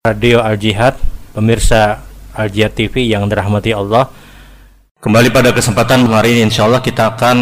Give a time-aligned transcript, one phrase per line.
[0.00, 0.96] Radio Al Jihad,
[1.36, 2.00] pemirsa
[2.32, 4.08] Al Jihad TV yang dirahmati Allah.
[4.96, 7.36] Kembali pada kesempatan hari ini insya Allah kita akan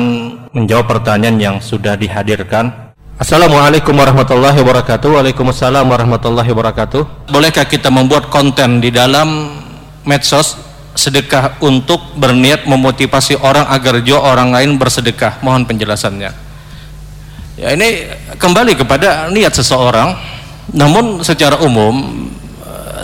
[0.51, 2.91] menjawab pertanyaan yang sudah dihadirkan.
[3.15, 5.07] Assalamualaikum warahmatullahi wabarakatuh.
[5.07, 7.31] Waalaikumsalam warahmatullahi wabarakatuh.
[7.31, 9.55] Bolehkah kita membuat konten di dalam
[10.03, 10.59] medsos
[10.99, 15.39] sedekah untuk berniat memotivasi orang agar juga orang lain bersedekah?
[15.47, 16.31] Mohon penjelasannya.
[17.55, 20.19] Ya ini kembali kepada niat seseorang.
[20.75, 22.29] Namun secara umum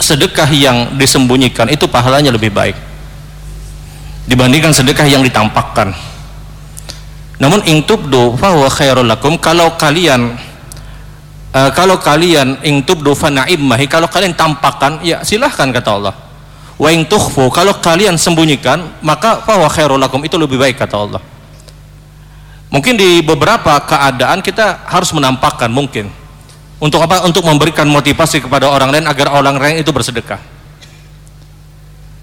[0.01, 2.77] sedekah yang disembunyikan itu pahalanya lebih baik
[4.25, 5.93] dibandingkan sedekah yang ditampakkan.
[7.41, 9.37] Namun ing tubdu huwa khairul lakum.
[9.37, 10.39] Kalau kalian
[11.53, 16.15] uh, kalau kalian ing tubdu fa na'immahi kalau kalian tampakkan ya silahkan kata Allah.
[16.75, 21.23] Wa ing tukhfu kalau kalian sembunyikan maka huwa khairul lakum itu lebih baik kata Allah.
[22.73, 26.11] Mungkin di beberapa keadaan kita harus menampakkan mungkin
[26.83, 27.23] untuk apa?
[27.23, 30.41] Untuk memberikan motivasi kepada orang lain agar orang lain itu bersedekah.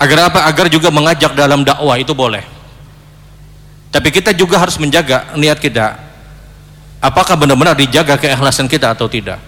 [0.02, 0.50] Agar apa?
[0.50, 2.44] Agar juga mengajak dalam dakwah itu boleh.
[3.92, 6.00] Tapi kita juga harus menjaga niat kita.
[7.02, 9.40] Apakah benar-benar dijaga keikhlasan kita atau tidak?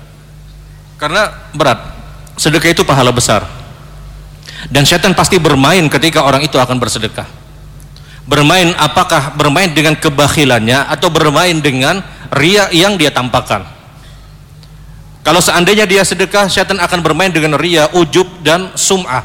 [1.00, 1.80] Karena berat.
[2.40, 3.46] Sedekah itu pahala besar.
[4.72, 7.28] Dan setan pasti bermain ketika orang itu akan bersedekah.
[8.24, 12.00] Bermain apakah bermain dengan kebakhilannya atau bermain dengan
[12.32, 13.73] ria yang dia tampakkan
[15.24, 19.24] kalau seandainya dia sedekah, syaitan akan bermain dengan ria, ujub dan sum'ah.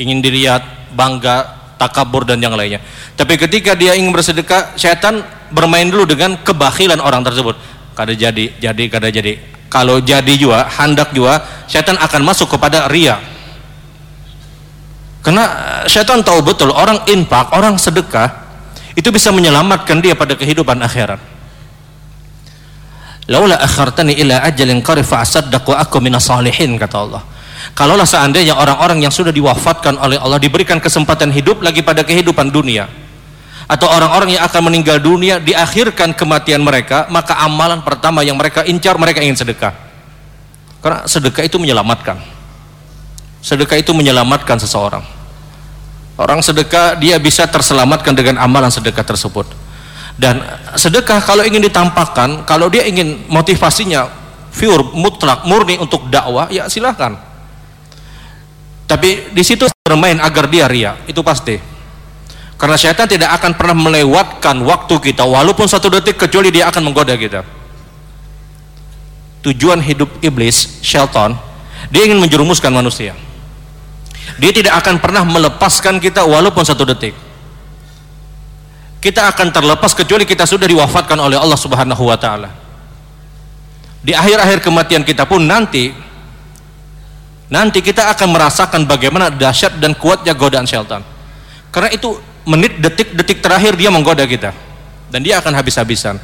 [0.00, 0.64] Ingin dilihat,
[0.96, 1.44] bangga,
[1.76, 2.80] takabur dan yang lainnya.
[3.20, 5.20] Tapi ketika dia ingin bersedekah, syaitan
[5.52, 7.52] bermain dulu dengan kebakhilan orang tersebut.
[7.92, 9.36] Kada jadi, jadi, kada jadi.
[9.68, 13.20] Kalau jadi juga, hendak juga, syaitan akan masuk kepada ria.
[15.20, 15.44] Karena
[15.84, 18.48] syaitan tahu betul orang infak, orang sedekah
[18.96, 21.35] itu bisa menyelamatkan dia pada kehidupan akhirat
[23.26, 27.22] laula akhartani ila ajalin qarib fa asaddaq wa aku minas salihin kata Allah.
[27.74, 32.86] Kalaulah seandainya orang-orang yang sudah diwafatkan oleh Allah diberikan kesempatan hidup lagi pada kehidupan dunia
[33.66, 38.94] atau orang-orang yang akan meninggal dunia diakhirkan kematian mereka maka amalan pertama yang mereka incar
[38.94, 39.74] mereka ingin sedekah.
[40.78, 42.22] Karena sedekah itu menyelamatkan.
[43.42, 45.02] Sedekah itu menyelamatkan seseorang.
[46.14, 49.65] Orang sedekah dia bisa terselamatkan dengan amalan sedekah tersebut
[50.16, 50.40] dan
[50.76, 54.08] sedekah kalau ingin ditampakkan kalau dia ingin motivasinya
[54.52, 57.20] pure mutlak murni untuk dakwah ya silahkan
[58.86, 61.58] tapi di situ bermain agar dia ria itu pasti.
[62.56, 67.12] Karena syaitan tidak akan pernah melewatkan waktu kita walaupun satu detik kecuali dia akan menggoda
[67.18, 67.44] kita.
[69.44, 71.36] Tujuan hidup iblis syaitan
[71.92, 73.12] dia ingin menjerumuskan manusia.
[74.40, 77.14] Dia tidak akan pernah melepaskan kita walaupun satu detik
[79.06, 82.50] kita akan terlepas kecuali kita sudah diwafatkan oleh Allah Subhanahu wa taala.
[84.02, 85.94] Di akhir-akhir kematian kita pun nanti
[87.46, 91.06] nanti kita akan merasakan bagaimana dahsyat dan kuatnya godaan syaitan.
[91.70, 92.18] Karena itu
[92.50, 94.50] menit detik-detik terakhir dia menggoda kita
[95.14, 96.18] dan dia akan habis-habisan.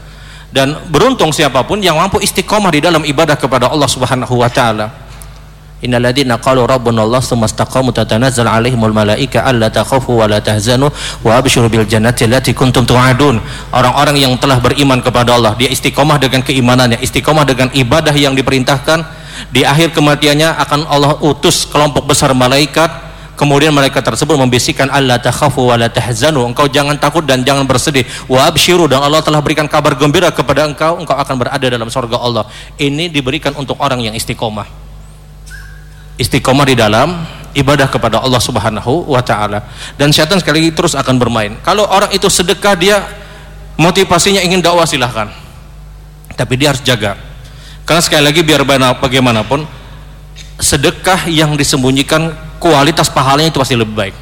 [0.50, 4.90] Dan beruntung siapa pun yang mampu istiqomah di dalam ibadah kepada Allah Subhanahu wa taala
[5.82, 10.88] innalladzina qalu rabbuna Allah tsumma istaqamu tatanazzal alaihimul malaika alla takhafu wa la tahzanu
[11.26, 13.42] wa abshiru bil jannati allati kuntum tu'adun.
[13.74, 19.20] Orang-orang yang telah beriman kepada Allah dia istiqomah dengan keimanannya istiqomah dengan ibadah yang diperintahkan.
[19.50, 23.10] Di akhir kematiannya akan Allah utus kelompok besar malaikat.
[23.32, 26.46] Kemudian mereka tersebut membisikkan Allah takhafu wa la tahzanu.
[26.46, 28.06] Engkau jangan takut dan jangan bersedih.
[28.30, 31.00] Wa abshiru dan Allah telah berikan kabar gembira kepada engkau.
[31.00, 32.46] Engkau akan berada dalam surga Allah.
[32.78, 34.81] Ini diberikan untuk orang yang istiqomah
[36.20, 39.64] istiqomah di dalam ibadah kepada Allah Subhanahu wa taala.
[39.96, 41.56] Dan syaitan sekali lagi terus akan bermain.
[41.64, 43.04] Kalau orang itu sedekah dia
[43.76, 45.28] motivasinya ingin dakwah silahkan.
[46.32, 47.16] Tapi dia harus jaga.
[47.84, 49.68] Karena sekali lagi biar bagaimanapun
[50.56, 54.16] sedekah yang disembunyikan kualitas pahalanya itu pasti lebih baik.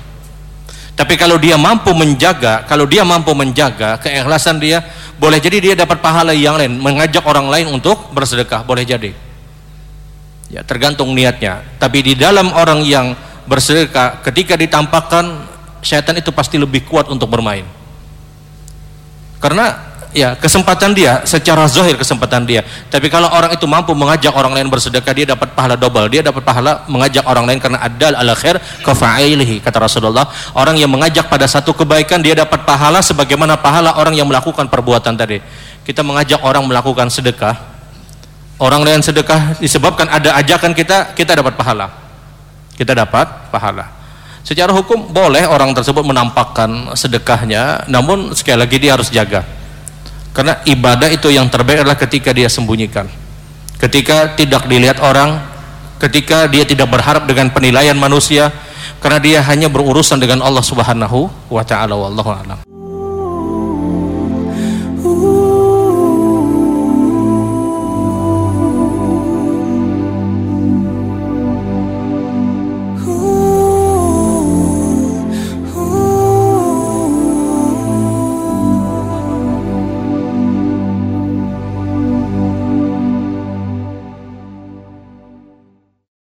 [0.96, 4.84] Tapi kalau dia mampu menjaga, kalau dia mampu menjaga keikhlasan dia,
[5.16, 9.29] boleh jadi dia dapat pahala yang lain, mengajak orang lain untuk bersedekah, boleh jadi
[10.50, 11.62] ya tergantung niatnya.
[11.78, 13.14] Tapi di dalam orang yang
[13.47, 15.47] bersedekah ketika ditampakkan
[15.80, 17.64] syaitan itu pasti lebih kuat untuk bermain.
[19.41, 22.66] Karena ya kesempatan dia secara zahir kesempatan dia.
[22.91, 26.10] Tapi kalau orang itu mampu mengajak orang lain bersedekah dia dapat pahala double.
[26.10, 30.28] Dia dapat pahala mengajak orang lain karena adal ala khair kafa'ilihi kata Rasulullah.
[30.53, 35.16] Orang yang mengajak pada satu kebaikan dia dapat pahala sebagaimana pahala orang yang melakukan perbuatan
[35.16, 35.41] tadi.
[35.80, 37.69] Kita mengajak orang melakukan sedekah
[38.60, 41.89] orang lain sedekah disebabkan ada ajakan kita kita dapat pahala.
[42.77, 43.89] Kita dapat pahala.
[44.41, 49.45] Secara hukum boleh orang tersebut menampakkan sedekahnya namun sekali lagi dia harus jaga.
[50.30, 53.10] Karena ibadah itu yang terbaik adalah ketika dia sembunyikan.
[53.80, 55.41] Ketika tidak dilihat orang
[56.01, 58.48] ketika dia tidak berharap dengan penilaian manusia
[59.04, 62.69] karena dia hanya berurusan dengan Allah Subhanahu wa taala wallahu alam